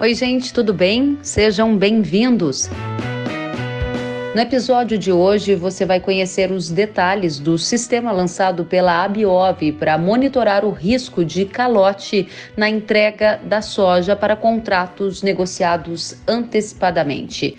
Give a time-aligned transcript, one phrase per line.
[0.00, 1.18] Oi, gente, tudo bem?
[1.20, 2.70] Sejam bem-vindos.
[4.34, 9.98] No episódio de hoje, você vai conhecer os detalhes do sistema lançado pela Abiov para
[9.98, 12.26] monitorar o risco de calote
[12.56, 17.54] na entrega da soja para contratos negociados antecipadamente.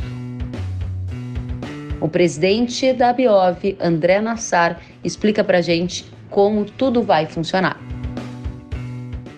[1.99, 7.90] O presidente da Abiov, André Nassar, explica para gente como tudo vai funcionar.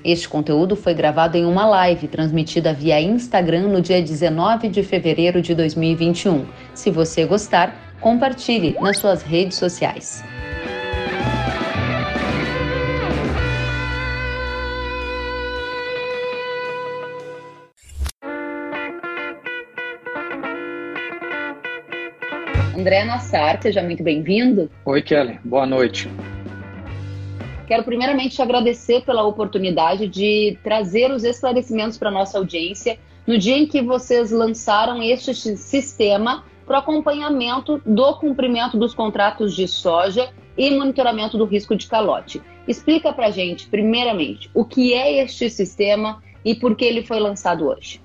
[0.04, 5.42] Este conteúdo foi gravado em uma live transmitida via Instagram no dia 19 de fevereiro
[5.42, 6.46] de 2021.
[6.74, 10.22] Se você gostar, compartilhe nas suas redes sociais.
[22.78, 24.70] André Nassar, seja muito bem-vindo.
[24.84, 25.40] Oi, Kelly.
[25.46, 26.10] Boa noite.
[27.74, 33.58] Quero primeiramente te agradecer pela oportunidade de trazer os esclarecimentos para nossa audiência no dia
[33.58, 40.30] em que vocês lançaram este sistema para o acompanhamento do cumprimento dos contratos de soja
[40.56, 42.44] e monitoramento do risco de calote.
[42.68, 47.66] Explica para gente, primeiramente, o que é este sistema e por que ele foi lançado
[47.66, 48.00] hoje.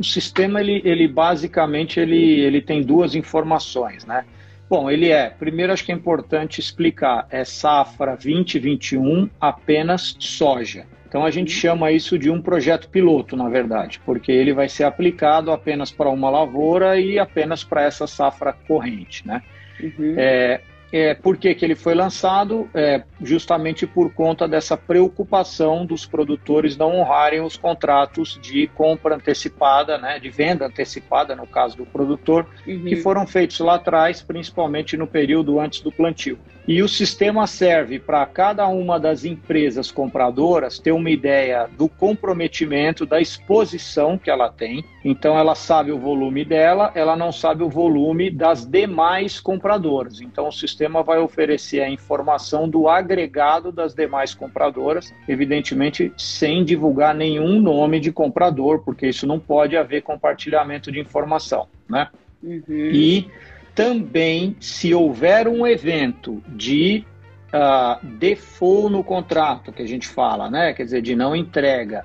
[0.00, 4.24] O sistema, ele, ele basicamente, ele, ele tem duas informações, né?
[4.72, 10.86] Bom, ele é, primeiro acho que é importante explicar, é safra 2021 apenas soja.
[11.06, 11.60] Então a gente uhum.
[11.60, 16.08] chama isso de um projeto piloto, na verdade, porque ele vai ser aplicado apenas para
[16.08, 19.42] uma lavoura e apenas para essa safra corrente, né?
[19.78, 20.14] Uhum.
[20.16, 20.62] É,
[20.92, 22.68] é, por que, que ele foi lançado?
[22.74, 29.96] É, justamente por conta dessa preocupação dos produtores não honrarem os contratos de compra antecipada,
[29.96, 32.84] né, de venda antecipada, no caso do produtor, uhum.
[32.84, 36.38] que foram feitos lá atrás, principalmente no período antes do plantio.
[36.66, 43.04] E o sistema serve para cada uma das empresas compradoras ter uma ideia do comprometimento,
[43.04, 44.84] da exposição que ela tem.
[45.04, 50.20] Então, ela sabe o volume dela, ela não sabe o volume das demais compradoras.
[50.20, 57.12] Então, o sistema vai oferecer a informação do agregado das demais compradoras, evidentemente sem divulgar
[57.12, 62.08] nenhum nome de comprador, porque isso não pode haver compartilhamento de informação, né?
[62.42, 62.62] Uhum.
[62.68, 63.30] E
[63.74, 67.04] também, se houver um evento de
[67.48, 70.72] uh, default no contrato, que a gente fala, né?
[70.72, 72.04] quer dizer, de não entrega,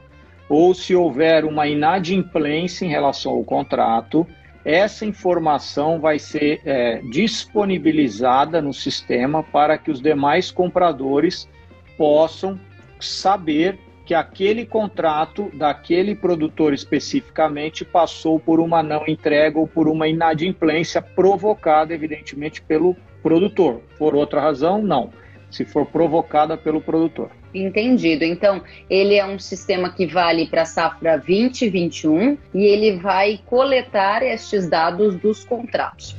[0.49, 4.25] ou se houver uma inadimplência em relação ao contrato,
[4.63, 11.47] essa informação vai ser é, disponibilizada no sistema para que os demais compradores
[11.97, 12.59] possam
[12.99, 20.07] saber que aquele contrato daquele produtor especificamente passou por uma não entrega ou por uma
[20.07, 23.81] inadimplência provocada, evidentemente, pelo produtor.
[23.99, 25.11] Por outra razão, não.
[25.51, 27.31] Se for provocada pelo produtor.
[27.53, 28.23] Entendido.
[28.23, 34.23] Então, ele é um sistema que vale para a safra 2021 e ele vai coletar
[34.23, 36.15] estes dados dos contratos.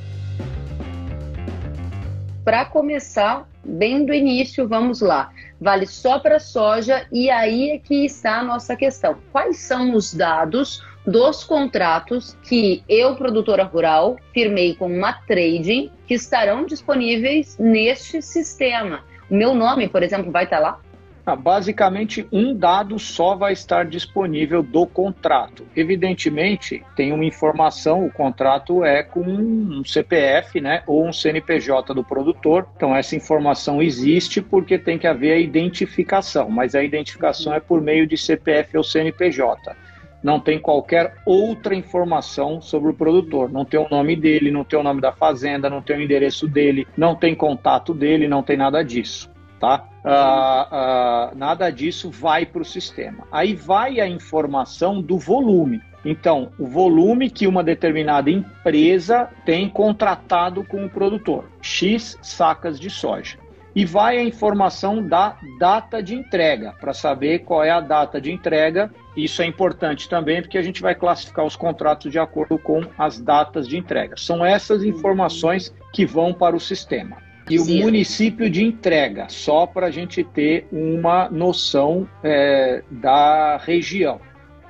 [2.45, 8.05] Para começar, bem do início, vamos lá vale só para soja e aí é que
[8.05, 9.17] está a nossa questão.
[9.31, 16.13] Quais são os dados dos contratos que eu, produtora rural, firmei com uma trading que
[16.13, 19.03] estarão disponíveis neste sistema?
[19.29, 20.79] O meu nome, por exemplo, vai estar lá?
[21.29, 25.63] Ah, basicamente, um dado só vai estar disponível do contrato.
[25.75, 32.03] Evidentemente, tem uma informação, o contrato é com um CPF né, ou um CNPJ do
[32.03, 37.59] produtor, então essa informação existe porque tem que haver a identificação, mas a identificação é
[37.59, 39.75] por meio de CPF ou CNPJ
[40.23, 43.49] não tem qualquer outra informação sobre o produtor.
[43.49, 46.45] Não tem o nome dele, não tem o nome da fazenda, não tem o endereço
[46.45, 49.29] dele, não tem contato dele, não tem nada disso
[49.59, 49.85] tá?
[50.03, 53.27] Uh, uh, nada disso vai para o sistema.
[53.31, 55.81] Aí vai a informação do volume.
[56.03, 62.89] Então, o volume que uma determinada empresa tem contratado com o produtor, X sacas de
[62.89, 63.37] soja.
[63.75, 68.31] E vai a informação da data de entrega, para saber qual é a data de
[68.31, 68.89] entrega.
[69.15, 73.19] Isso é importante também, porque a gente vai classificar os contratos de acordo com as
[73.19, 74.15] datas de entrega.
[74.17, 79.87] São essas informações que vão para o sistema e o município de entrega, só para
[79.87, 84.19] a gente ter uma noção é, da região,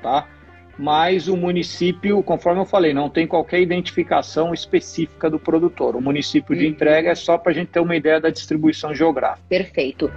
[0.02, 0.28] tá?
[0.78, 5.96] Mas o município, conforme eu falei, não tem qualquer identificação específica do produtor.
[5.98, 6.72] O município de uhum.
[6.72, 9.46] entrega é só para a gente ter uma ideia da distribuição geográfica.
[9.50, 10.10] Perfeito.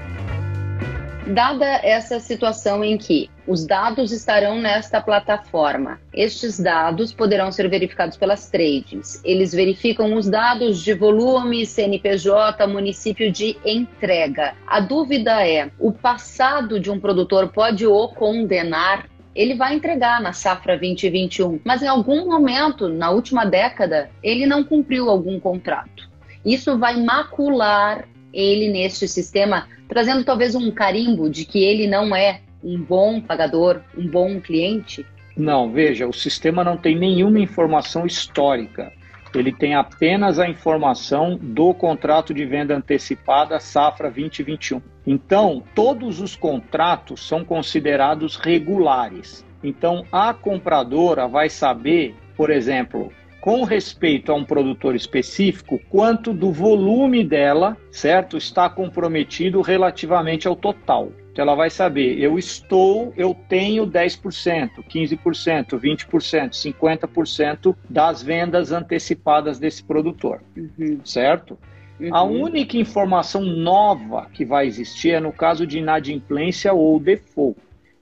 [1.27, 8.17] Dada essa situação em que os dados estarão nesta plataforma, estes dados poderão ser verificados
[8.17, 9.23] pelas tradings.
[9.25, 14.55] Eles verificam os dados de volume, CNPJ, município de entrega.
[14.67, 20.35] A dúvida é: o passado de um produtor pode o condenar ele vai entregar na
[20.35, 26.11] safra 2021, mas em algum momento, na última década, ele não cumpriu algum contrato.
[26.45, 32.41] Isso vai macular ele neste sistema, trazendo talvez um carimbo de que ele não é
[32.63, 35.05] um bom pagador, um bom cliente?
[35.37, 38.93] Não, veja, o sistema não tem nenhuma informação histórica.
[39.35, 44.83] Ele tem apenas a informação do contrato de venda antecipada safra 2021.
[45.07, 49.45] Então, todos os contratos são considerados regulares.
[49.65, 53.11] Então, a compradora vai saber, por exemplo,
[53.43, 60.55] com respeito a um produtor específico, quanto do volume dela, certo, está comprometido relativamente ao
[60.55, 61.11] total.
[61.33, 69.59] Então ela vai saber, eu estou, eu tenho 10%, 15%, 20%, 50% das vendas antecipadas
[69.59, 71.01] desse produtor, uhum.
[71.05, 71.59] certo?
[71.99, 72.15] Uhum.
[72.15, 77.59] A única informação nova que vai existir é no caso de inadimplência ou default.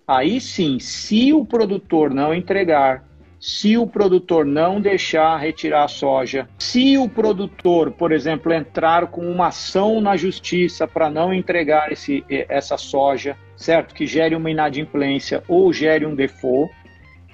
[0.07, 3.09] Aí sim, se o produtor não entregar
[3.41, 9.23] se o produtor não deixar retirar a soja, se o produtor, por exemplo, entrar com
[9.23, 13.95] uma ação na justiça para não entregar esse, essa soja, certo?
[13.95, 16.71] Que gere uma inadimplência ou gere um default,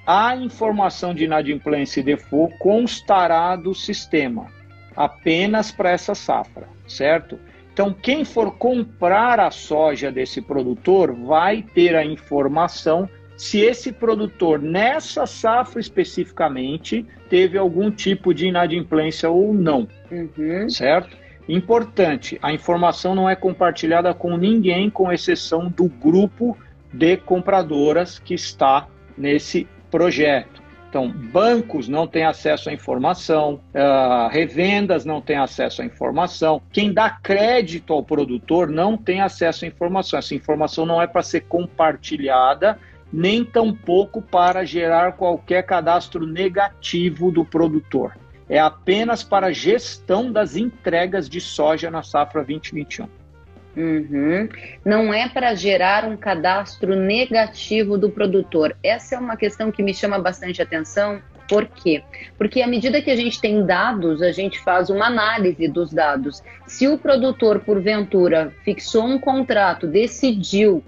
[0.06, 4.46] a informação de inadimplência e default constará do sistema
[4.94, 7.36] apenas para essa safra, certo?
[7.72, 14.60] Então, quem for comprar a soja desse produtor vai ter a informação se esse produtor,
[14.60, 19.86] nessa safra especificamente, teve algum tipo de inadimplência ou não.
[20.10, 20.68] Uhum.
[20.70, 21.16] Certo?
[21.48, 26.56] Importante, a informação não é compartilhada com ninguém, com exceção do grupo
[26.92, 30.66] de compradoras que está nesse projeto.
[30.88, 36.92] Então, bancos não têm acesso à informação, uh, revendas não têm acesso à informação, quem
[36.92, 40.18] dá crédito ao produtor não tem acesso à informação.
[40.18, 42.78] Essa informação não é para ser compartilhada
[43.16, 48.14] nem tampouco para gerar qualquer cadastro negativo do produtor.
[48.46, 53.08] É apenas para gestão das entregas de soja na safra 2021.
[53.74, 54.48] Uhum.
[54.84, 58.76] Não é para gerar um cadastro negativo do produtor.
[58.82, 61.22] Essa é uma questão que me chama bastante atenção.
[61.48, 62.02] Por quê?
[62.36, 66.42] Porque à medida que a gente tem dados, a gente faz uma análise dos dados.
[66.66, 70.84] Se o produtor, porventura, fixou um contrato, decidiu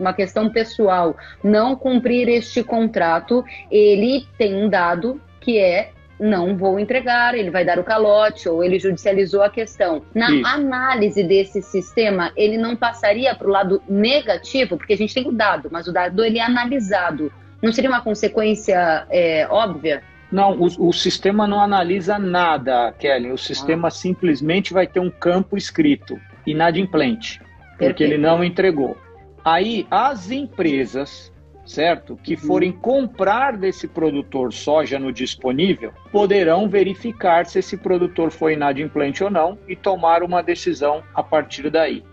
[0.00, 6.78] uma questão pessoal, não cumprir este contrato, ele tem um dado que é não vou
[6.78, 10.02] entregar, ele vai dar o calote ou ele judicializou a questão.
[10.14, 10.46] Na Isso.
[10.46, 15.32] análise desse sistema, ele não passaria para o lado negativo, porque a gente tem o
[15.32, 17.32] dado, mas o dado ele é analisado.
[17.62, 20.02] Não seria uma consequência é, óbvia?
[20.30, 23.32] Não, o, o, sistema não analisa nada, Kelly.
[23.32, 23.90] O sistema ah.
[23.90, 28.02] simplesmente vai ter um campo escrito, inadimplente, porque Perfeito.
[28.02, 28.96] ele não entregou.
[29.44, 31.32] Aí as empresas,
[31.64, 32.40] certo, que uhum.
[32.40, 39.30] forem comprar desse produtor soja no disponível, poderão verificar se esse produtor foi inadimplente ou
[39.30, 42.04] não e tomar uma decisão a partir daí.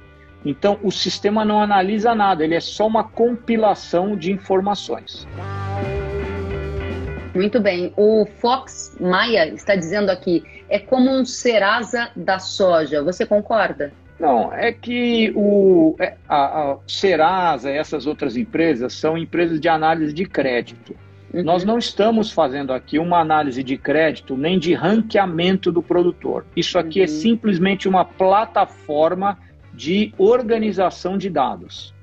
[0.45, 5.27] Então, o sistema não analisa nada, ele é só uma compilação de informações.
[7.35, 7.94] Muito bem.
[7.95, 13.03] O Fox Maia está dizendo aqui: é como um Serasa da soja.
[13.03, 13.94] Você concorda?
[14.19, 19.70] Não, é que o, é, a, a Serasa e essas outras empresas são empresas de
[19.70, 20.96] análise de crédito.
[21.34, 21.44] Uhum.
[21.44, 26.46] Nós não estamos fazendo aqui uma análise de crédito nem de ranqueamento do produtor.
[26.56, 27.12] Isso aqui é uhum.
[27.12, 29.38] é simplesmente uma plataforma
[29.74, 31.94] de organização de dados.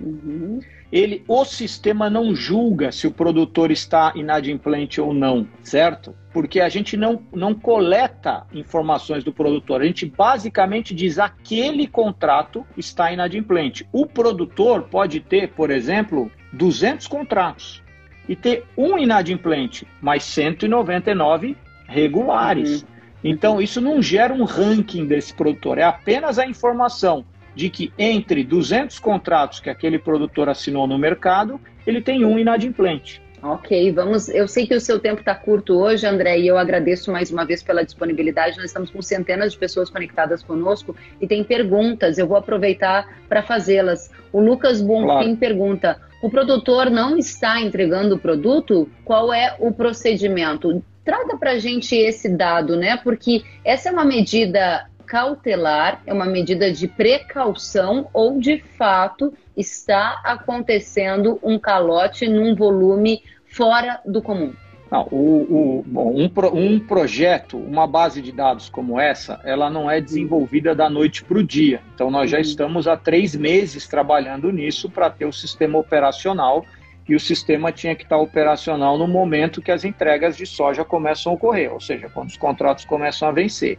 [0.00, 0.60] Uhum
[0.94, 6.14] ele, o sistema não julga se o produtor está inadimplente ou não, certo?
[6.32, 9.80] Porque a gente não, não coleta informações do produtor.
[9.80, 13.84] A gente basicamente diz aquele contrato está inadimplente.
[13.90, 17.82] O produtor pode ter, por exemplo, 200 contratos
[18.28, 21.56] e ter um inadimplente, mas 199
[21.88, 22.82] regulares.
[22.82, 22.88] Uhum.
[23.24, 27.24] Então, isso não gera um ranking desse produtor, é apenas a informação
[27.54, 33.22] de que entre 200 contratos que aquele produtor assinou no mercado, ele tem um inadimplente.
[33.44, 34.30] Ok, vamos.
[34.30, 37.44] Eu sei que o seu tempo está curto hoje, André, e eu agradeço mais uma
[37.44, 38.56] vez pela disponibilidade.
[38.56, 42.16] Nós estamos com centenas de pessoas conectadas conosco e tem perguntas.
[42.16, 44.10] Eu vou aproveitar para fazê-las.
[44.32, 45.36] O Lucas Bonfim claro.
[45.36, 48.88] pergunta: o produtor não está entregando o produto?
[49.04, 50.82] Qual é o procedimento?
[51.04, 52.96] Traga para a gente esse dado, né?
[52.96, 60.20] Porque essa é uma medida cautelar é uma medida de precaução ou de fato está
[60.24, 64.52] acontecendo um calote num volume fora do comum?
[64.90, 69.68] Não, o, o, bom, um, pro, um projeto, uma base de dados como essa, ela
[69.68, 71.80] não é desenvolvida da noite para o dia.
[71.94, 72.42] Então, nós já uhum.
[72.42, 76.64] estamos há três meses trabalhando nisso para ter o sistema operacional
[77.08, 81.32] e o sistema tinha que estar operacional no momento que as entregas de soja começam
[81.32, 83.78] a ocorrer, ou seja, quando os contratos começam a vencer.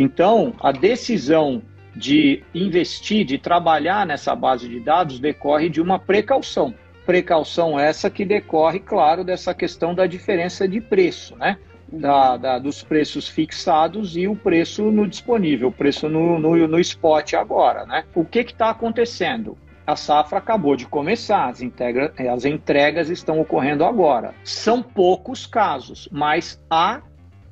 [0.00, 1.60] Então, a decisão
[1.94, 6.74] de investir, de trabalhar nessa base de dados, decorre de uma precaução.
[7.04, 11.58] Precaução essa que decorre, claro, dessa questão da diferença de preço, né?
[11.92, 16.80] Da, da, dos preços fixados e o preço no disponível, o preço no, no, no
[16.80, 18.04] spot agora, né?
[18.14, 19.58] O que está acontecendo?
[19.86, 24.32] A safra acabou de começar, as, integra, as entregas estão ocorrendo agora.
[24.44, 27.02] São poucos casos, mas há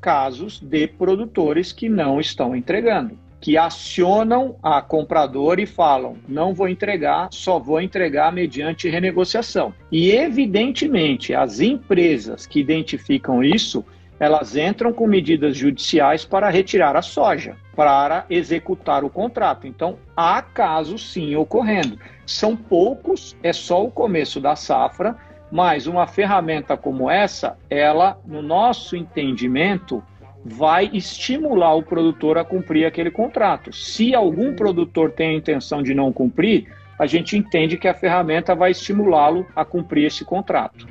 [0.01, 6.69] casos de produtores que não estão entregando que acionam a compradora e falam: não vou
[6.69, 9.73] entregar, só vou entregar mediante renegociação.
[9.91, 13.85] E, evidentemente, as empresas que identificam isso,
[14.19, 19.67] elas entram com medidas judiciais para retirar a soja, para executar o contrato.
[19.67, 21.99] Então, há casos sim ocorrendo.
[22.27, 25.17] São poucos, é só o começo da safra,
[25.51, 30.03] mas uma ferramenta como essa, ela, no nosso entendimento,
[30.45, 33.73] vai estimular o produtor a cumprir aquele contrato.
[33.73, 38.55] Se algum produtor tem a intenção de não cumprir, a gente entende que a ferramenta
[38.55, 40.87] vai estimulá-lo a cumprir esse contrato.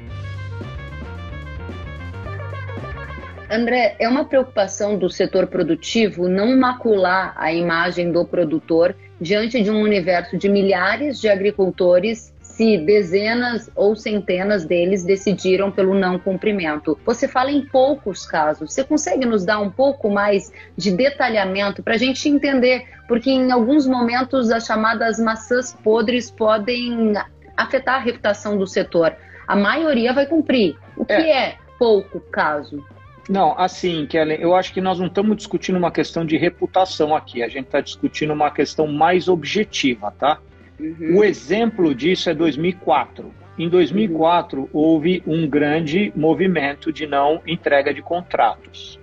[3.50, 9.72] André, é uma preocupação do setor produtivo não macular a imagem do produtor diante de
[9.72, 16.98] um universo de milhares de agricultores se dezenas ou centenas deles decidiram pelo não cumprimento.
[17.06, 18.74] Você fala em poucos casos.
[18.74, 22.88] Você consegue nos dar um pouco mais de detalhamento para a gente entender?
[23.08, 27.14] Porque em alguns momentos as chamadas maçãs podres podem
[27.56, 29.16] afetar a reputação do setor.
[29.48, 30.76] A maioria vai cumprir.
[30.98, 32.84] O que é, é pouco caso?
[33.30, 37.44] Não, assim, Kellen, eu acho que nós não estamos discutindo uma questão de reputação aqui,
[37.44, 40.40] a gente está discutindo uma questão mais objetiva, tá?
[40.80, 41.18] Uhum.
[41.18, 43.34] O exemplo disso é 2004.
[43.58, 44.70] Em 2004, uhum.
[44.72, 49.00] houve um grande movimento de não entrega de contratos,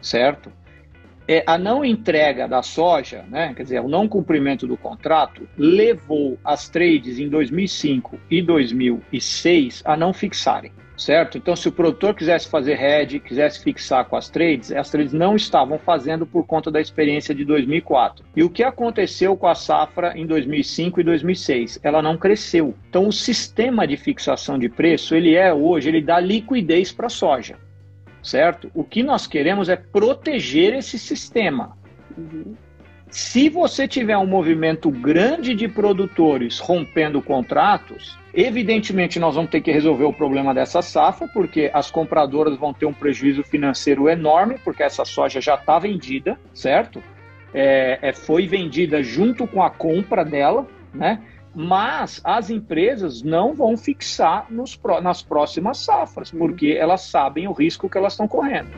[0.00, 0.52] certo?
[1.28, 6.38] É, a não entrega da soja, né, quer dizer, o não cumprimento do contrato, levou
[6.44, 11.36] as trades em 2005 e 2006 a não fixarem certo?
[11.36, 15.36] Então, se o produtor quisesse fazer hedge, quisesse fixar com as trades, as trades não
[15.36, 18.24] estavam fazendo por conta da experiência de 2004.
[18.34, 21.80] E o que aconteceu com a safra em 2005 e 2006?
[21.82, 22.74] Ela não cresceu.
[22.88, 27.10] Então, o sistema de fixação de preço, ele é hoje, ele dá liquidez para a
[27.10, 27.56] soja,
[28.22, 28.70] certo?
[28.74, 31.76] O que nós queremos é proteger esse sistema.
[32.16, 32.54] Uhum.
[33.08, 39.72] Se você tiver um movimento grande de produtores rompendo contratos, evidentemente nós vamos ter que
[39.72, 44.82] resolver o problema dessa safra, porque as compradoras vão ter um prejuízo financeiro enorme, porque
[44.82, 47.02] essa soja já está vendida, certo?
[47.54, 51.22] É, é, foi vendida junto com a compra dela, né?
[51.54, 57.88] Mas as empresas não vão fixar nos, nas próximas safras, porque elas sabem o risco
[57.88, 58.68] que elas estão correndo.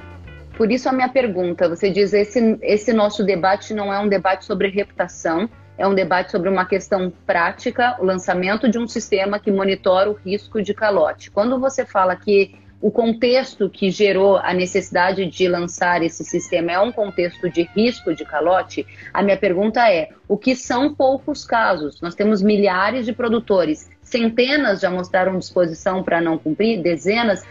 [0.57, 4.45] Por isso a minha pergunta, você diz esse esse nosso debate não é um debate
[4.45, 9.51] sobre reputação, é um debate sobre uma questão prática, o lançamento de um sistema que
[9.51, 11.31] monitora o risco de calote.
[11.31, 16.81] Quando você fala que o contexto que gerou a necessidade de lançar esse sistema é
[16.81, 22.01] um contexto de risco de calote, a minha pergunta é: o que são poucos casos?
[22.01, 27.45] Nós temos milhares de produtores, centenas já mostraram disposição para não cumprir, dezenas.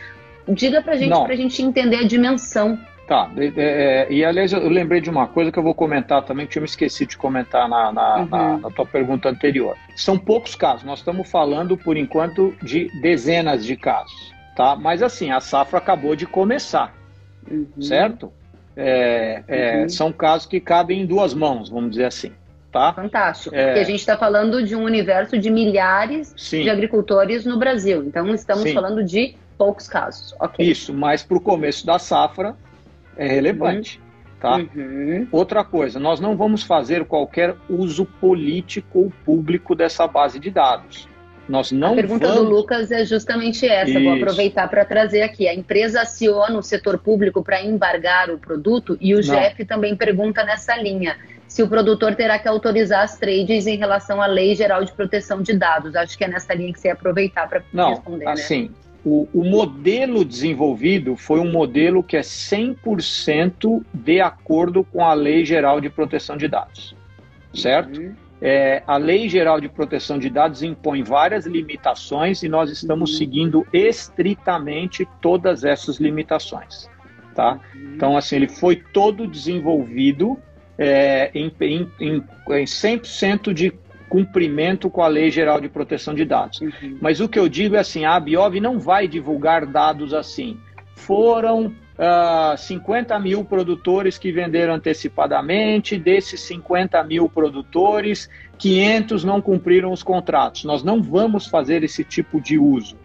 [0.48, 5.00] Diga para gente, para a gente entender a dimensão Tá, é, e aliás eu lembrei
[5.00, 7.90] de uma coisa que eu vou comentar também, que eu me esqueci de comentar na,
[7.90, 8.26] na, uhum.
[8.26, 9.78] na, na tua pergunta anterior.
[9.96, 14.76] São poucos casos, nós estamos falando por enquanto de dezenas de casos, tá?
[14.76, 16.94] Mas assim, a safra acabou de começar,
[17.50, 17.66] uhum.
[17.80, 18.30] certo?
[18.76, 19.90] É, é, uhum.
[19.90, 22.34] São casos que cabem em duas mãos, vamos dizer assim.
[22.74, 22.92] Tá?
[22.92, 23.56] Fantástico.
[23.56, 23.68] É...
[23.68, 26.64] Porque a gente está falando de um universo de milhares Sim.
[26.64, 28.04] de agricultores no Brasil.
[28.04, 28.74] Então estamos Sim.
[28.74, 30.36] falando de poucos casos.
[30.40, 30.70] Okay.
[30.70, 32.54] Isso, mas para o começo da safra,
[33.18, 34.00] é relevante.
[34.00, 34.08] Uhum.
[34.40, 34.56] Tá?
[34.58, 35.28] Uhum.
[35.32, 41.08] Outra coisa, nós não vamos fazer qualquer uso político ou público dessa base de dados.
[41.50, 42.44] Nós não a pergunta vamos...
[42.44, 43.92] do Lucas é justamente essa.
[43.92, 44.04] Isso.
[44.04, 45.48] Vou aproveitar para trazer aqui.
[45.48, 50.44] A empresa aciona o setor público para embargar o produto e o Jeff também pergunta
[50.44, 54.84] nessa linha se o produtor terá que autorizar as trades em relação à Lei Geral
[54.84, 55.96] de Proteção de Dados.
[55.96, 58.26] Acho que é nessa linha que você ia aproveitar para responder.
[58.26, 58.70] Não, assim, né?
[59.06, 65.46] O, o, modelo desenvolvido foi um modelo que é 100% de acordo com a Lei
[65.46, 66.96] Geral de Proteção de Dados,
[67.54, 68.00] certo?
[68.00, 68.14] Uhum.
[68.42, 73.18] É, a Lei Geral de Proteção de Dados impõe várias limitações e nós estamos uhum.
[73.18, 76.90] seguindo estritamente todas essas limitações,
[77.34, 77.60] tá?
[77.74, 77.94] Uhum.
[77.96, 80.38] Então, assim, ele foi todo desenvolvido
[80.78, 83.74] é, em, em, em, em 100% de
[84.10, 86.62] cumprimento com a Lei Geral de Proteção de Dados.
[86.62, 86.98] Uhum.
[87.02, 90.58] Mas o que eu digo é assim, a Biov não vai divulgar dados assim.
[90.96, 99.42] Foram uh, ah, 50 mil produtores que venderam antecipadamente, desses 50 mil produtores, 500 não
[99.42, 100.64] cumpriram os contratos.
[100.64, 102.98] Nós não vamos fazer esse tipo de uso.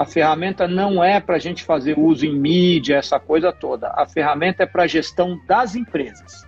[0.00, 3.92] A ferramenta não é para a gente fazer uso em mídia, essa coisa toda.
[3.94, 6.46] A ferramenta é para a gestão das empresas,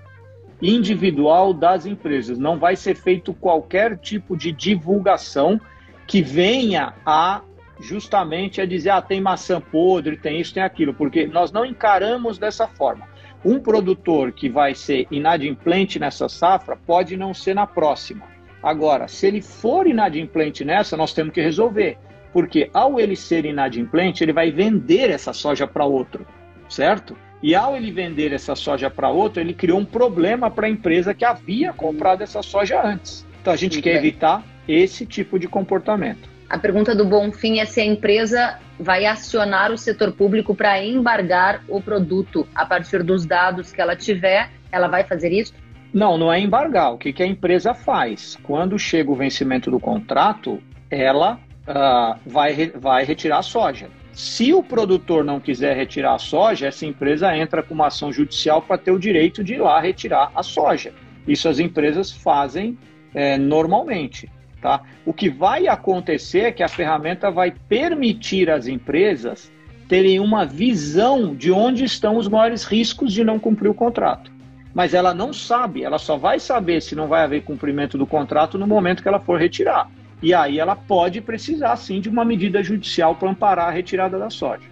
[0.62, 2.38] individual das empresas.
[2.38, 5.60] Não vai ser feito qualquer tipo de divulgação
[6.06, 7.42] que venha a
[7.80, 12.38] justamente a dizer, ah, tem maçã podre, tem isso, tem aquilo, porque nós não encaramos
[12.38, 13.08] dessa forma.
[13.44, 18.24] Um produtor que vai ser inadimplente nessa safra pode não ser na próxima.
[18.62, 21.98] Agora, se ele for inadimplente nessa, nós temos que resolver.
[22.32, 26.24] Porque ao ele ser inadimplente, ele vai vender essa soja para outro,
[26.68, 27.16] certo?
[27.42, 31.12] E ao ele vender essa soja para outro, ele criou um problema para a empresa
[31.12, 33.26] que havia comprado essa soja antes.
[33.40, 33.98] Então a gente Muito quer bem.
[33.98, 36.30] evitar esse tipo de comportamento.
[36.48, 41.64] A pergunta do Bonfim é se a empresa vai acionar o setor público para embargar
[41.68, 44.50] o produto a partir dos dados que ela tiver.
[44.70, 45.54] Ela vai fazer isso?
[45.92, 46.92] Não, não é embargar.
[46.92, 48.38] O que, que a empresa faz?
[48.42, 53.88] Quando chega o vencimento do contrato, ela uh, vai, vai retirar a soja.
[54.12, 58.60] Se o produtor não quiser retirar a soja, essa empresa entra com uma ação judicial
[58.60, 60.92] para ter o direito de ir lá retirar a soja.
[61.26, 62.76] Isso as empresas fazem
[63.14, 64.30] é, normalmente.
[64.60, 64.82] Tá?
[65.04, 69.50] O que vai acontecer é que a ferramenta vai permitir às empresas
[69.88, 74.30] terem uma visão de onde estão os maiores riscos de não cumprir o contrato.
[74.72, 78.56] Mas ela não sabe, ela só vai saber se não vai haver cumprimento do contrato
[78.56, 79.90] no momento que ela for retirar.
[80.22, 84.30] E aí ela pode precisar, sim, de uma medida judicial para amparar a retirada da
[84.30, 84.70] soja.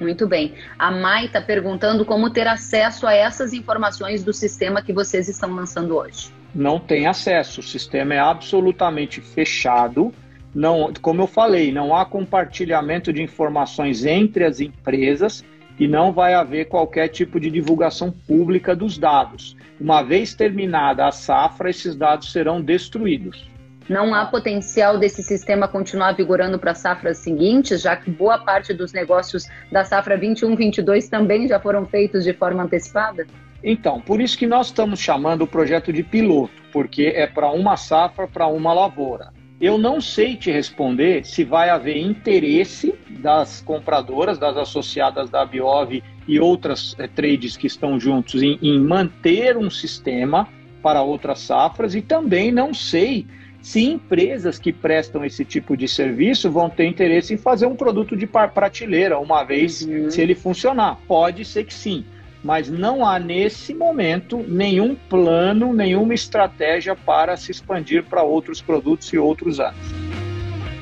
[0.00, 0.54] Muito bem.
[0.78, 5.54] A Mai está perguntando como ter acesso a essas informações do sistema que vocês estão
[5.54, 6.32] lançando hoje.
[6.54, 7.60] Não tem acesso.
[7.60, 10.12] O sistema é absolutamente fechado.
[10.54, 15.44] Não, como eu falei, não há compartilhamento de informações entre as empresas
[15.78, 19.56] e não vai haver qualquer tipo de divulgação pública dos dados.
[19.78, 23.48] Uma vez terminada a safra, esses dados serão destruídos.
[23.90, 28.92] Não há potencial desse sistema continuar vigorando para safras seguintes, já que boa parte dos
[28.92, 33.26] negócios da safra 21-22 também já foram feitos de forma antecipada?
[33.64, 37.76] Então, por isso que nós estamos chamando o projeto de piloto, porque é para uma
[37.76, 39.32] safra, para uma lavoura.
[39.60, 46.00] Eu não sei te responder se vai haver interesse das compradoras, das associadas da Biov
[46.28, 50.46] e outras é, trades que estão juntos em, em manter um sistema
[50.80, 53.26] para outras safras, e também não sei
[53.62, 58.16] se empresas que prestam esse tipo de serviço vão ter interesse em fazer um produto
[58.16, 60.10] de prateleira, uma vez uhum.
[60.10, 60.98] se ele funcionar.
[61.06, 62.04] Pode ser que sim,
[62.42, 69.12] mas não há nesse momento nenhum plano, nenhuma estratégia para se expandir para outros produtos
[69.12, 69.78] e outros anos.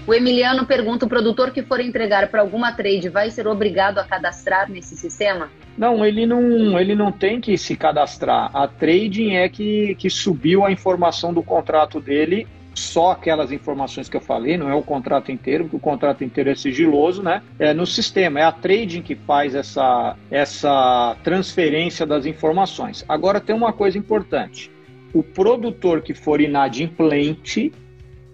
[0.07, 4.05] O Emiliano pergunta: o produtor que for entregar para alguma trade vai ser obrigado a
[4.05, 5.51] cadastrar nesse sistema?
[5.77, 8.51] Não, ele não, ele não tem que se cadastrar.
[8.57, 14.17] A trading é que, que subiu a informação do contrato dele só aquelas informações que
[14.17, 17.43] eu falei, não é o contrato inteiro, porque o contrato inteiro é sigiloso, né?
[17.59, 23.05] É no sistema, é a trading que faz essa, essa transferência das informações.
[23.09, 24.71] Agora tem uma coisa importante:
[25.12, 27.73] o produtor que for inadimplente,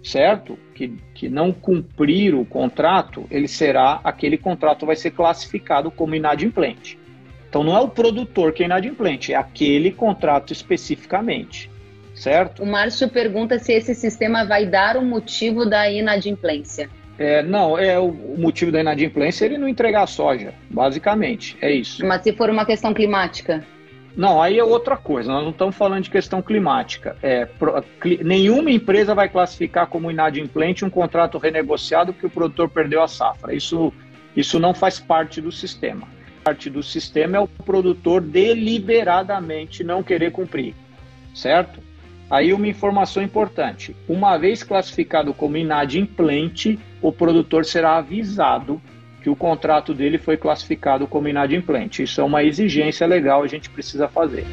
[0.03, 0.57] certo?
[0.73, 6.99] Que, que não cumprir o contrato, ele será, aquele contrato vai ser classificado como inadimplente.
[7.49, 11.69] Então não é o produtor que é inadimplente, é aquele contrato especificamente
[12.15, 12.63] certo?
[12.63, 16.89] O Márcio pergunta se esse sistema vai dar o motivo da inadimplência.
[17.17, 21.71] É, não, é o, motivo da inadimplência é ele não entregar a soja, basicamente, é
[21.71, 22.05] isso.
[22.05, 23.63] Mas se for uma questão climática?
[24.17, 27.17] Não, aí é outra coisa, nós não estamos falando de questão climática.
[27.21, 32.69] É, pro, cli, nenhuma empresa vai classificar como inadimplente um contrato renegociado porque o produtor
[32.69, 33.53] perdeu a safra.
[33.53, 33.93] Isso,
[34.35, 36.07] isso não faz parte do sistema.
[36.43, 40.73] Parte do sistema é o produtor deliberadamente não querer cumprir,
[41.33, 41.81] certo?
[42.29, 48.81] Aí uma informação importante: uma vez classificado como inadimplente, o produtor será avisado
[49.21, 52.03] que o contrato dele foi classificado como inadimplente.
[52.03, 54.45] Isso é uma exigência legal, a gente precisa fazer.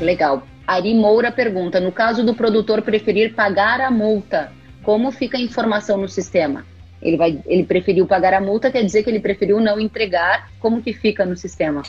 [0.00, 0.42] Legal.
[0.66, 5.96] Ari Moura pergunta: no caso do produtor preferir pagar a multa, como fica a informação
[5.98, 6.64] no sistema?
[7.00, 10.50] Ele, vai, ele preferiu pagar a multa, quer dizer que ele preferiu não entregar.
[10.60, 11.82] Como que fica no sistema?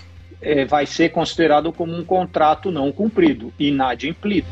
[0.44, 4.48] É, vai ser considerado como um contrato não cumprido, inadimplido.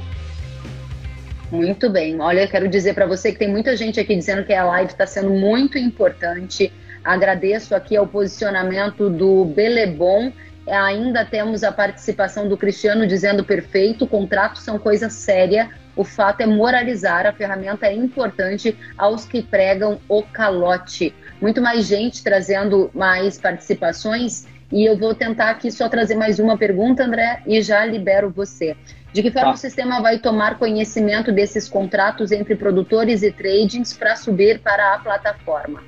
[1.51, 2.19] Muito bem.
[2.19, 4.91] Olha, eu quero dizer para você que tem muita gente aqui dizendo que a live
[4.91, 6.71] está sendo muito importante.
[7.03, 10.31] Agradeço aqui ao posicionamento do Belebon.
[10.65, 15.69] Ainda temos a participação do Cristiano dizendo perfeito, contratos são coisa séria.
[15.93, 21.13] O fato é moralizar, a ferramenta é importante aos que pregam o calote.
[21.41, 26.57] Muito mais gente trazendo mais participações e eu vou tentar aqui só trazer mais uma
[26.57, 28.75] pergunta, André, e já libero você.
[29.13, 29.55] De que forma tá.
[29.55, 34.99] o sistema vai tomar conhecimento desses contratos entre produtores e tradings para subir para a
[34.99, 35.83] plataforma?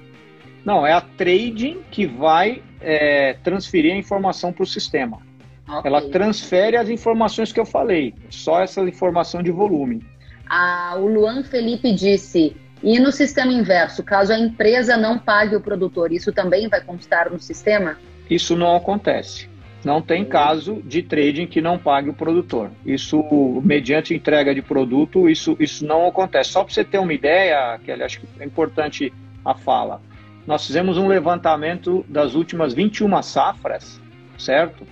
[0.66, 5.20] Não, é a trading que vai é, transferir a informação para o sistema.
[5.66, 5.90] Okay.
[5.90, 10.06] Ela transfere as informações que eu falei, só essa informação de volume.
[10.50, 15.62] Ah, o Luan Felipe disse: e no sistema inverso, caso a empresa não pague o
[15.62, 17.98] produtor, isso também vai constar no sistema?
[18.30, 19.50] Isso não acontece.
[19.84, 22.72] Não tem caso de trading que não pague o produtor.
[22.86, 23.22] Isso,
[23.64, 26.52] mediante entrega de produto, isso, isso não acontece.
[26.52, 29.12] Só para você ter uma ideia, Kelly, acho que é importante
[29.44, 30.02] a fala.
[30.48, 34.02] Nós fizemos um levantamento das últimas 21 safras,
[34.38, 34.86] certo?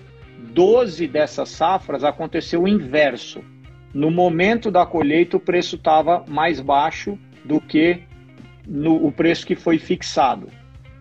[0.54, 3.42] 12 dessas safras aconteceu o inverso.
[3.94, 8.02] No momento da colheita, o preço estava mais baixo do que
[8.68, 10.48] no, o preço que foi fixado,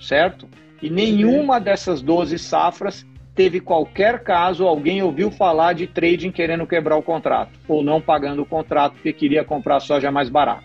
[0.00, 0.48] certo?
[0.82, 6.96] E nenhuma dessas 12 safras teve qualquer caso, alguém ouviu falar de trading querendo quebrar
[6.96, 10.64] o contrato, ou não pagando o contrato porque queria comprar soja mais barata.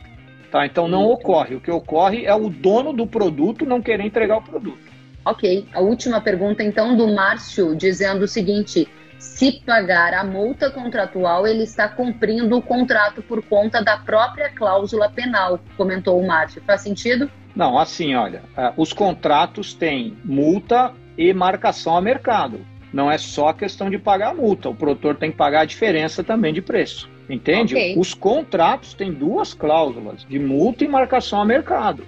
[0.52, 0.66] Tá?
[0.66, 1.56] Então não ocorre.
[1.56, 4.80] O que ocorre é o dono do produto não querer entregar o produto.
[5.26, 5.68] Ok.
[5.74, 8.88] A última pergunta, então, do Márcio, dizendo o seguinte:
[9.26, 15.10] se pagar a multa contratual, ele está cumprindo o contrato por conta da própria cláusula
[15.10, 16.62] penal, comentou o Márcio.
[16.66, 17.30] Faz sentido?
[17.54, 22.62] Não, assim, olha, é, os contratos têm multa e marcação a mercado.
[22.94, 26.24] Não é só questão de pagar a multa, o produtor tem que pagar a diferença
[26.24, 27.10] também de preço.
[27.30, 27.74] Entende?
[27.74, 27.98] Okay.
[27.98, 32.06] Os contratos têm duas cláusulas, de multa e marcação a mercado.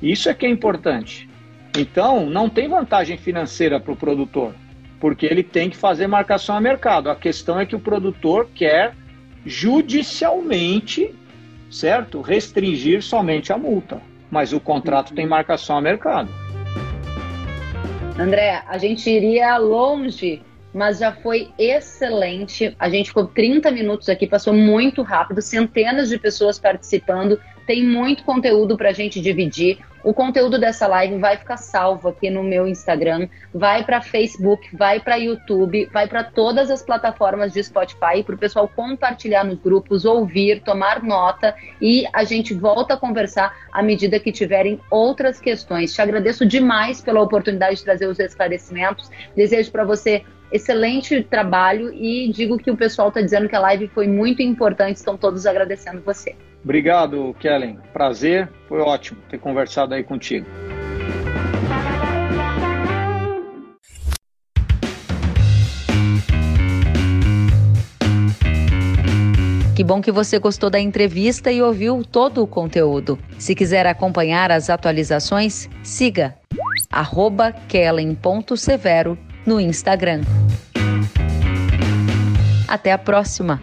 [0.00, 1.28] Isso é que é importante.
[1.76, 4.54] Então, não tem vantagem financeira para o produtor,
[5.00, 7.10] porque ele tem que fazer marcação a mercado.
[7.10, 8.94] A questão é que o produtor quer
[9.44, 11.14] judicialmente,
[11.70, 12.20] certo?
[12.20, 16.28] Restringir somente a multa mas o contrato tem marcação a mercado.
[18.18, 22.74] André, a gente iria longe, mas já foi excelente.
[22.78, 27.40] A gente ficou 30 minutos aqui, passou muito rápido, centenas de pessoas participando.
[27.66, 29.78] Tem muito conteúdo para a gente dividir.
[30.04, 35.00] O conteúdo dessa live vai ficar salvo aqui no meu Instagram, vai para Facebook, vai
[35.00, 40.04] para YouTube, vai para todas as plataformas de Spotify para o pessoal compartilhar nos grupos,
[40.04, 45.92] ouvir, tomar nota e a gente volta a conversar à medida que tiverem outras questões.
[45.92, 49.10] Te agradeço demais pela oportunidade de trazer os esclarecimentos.
[49.34, 53.88] Desejo para você excelente trabalho e digo que o pessoal está dizendo que a live
[53.88, 56.36] foi muito importante, estão todos agradecendo você.
[56.66, 57.78] Obrigado, Kellen.
[57.92, 60.44] Prazer, foi ótimo ter conversado aí contigo.
[69.76, 73.16] Que bom que você gostou da entrevista e ouviu todo o conteúdo.
[73.38, 76.34] Se quiser acompanhar as atualizações, siga
[77.68, 80.22] kellen.severo no Instagram.
[82.66, 83.62] Até a próxima!